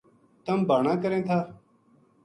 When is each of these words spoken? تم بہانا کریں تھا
تم 0.45 0.59
بہانا 0.67 0.93
کریں 1.03 1.21
تھا 1.27 1.37